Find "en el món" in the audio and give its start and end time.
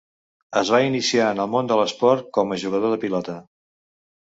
1.35-1.69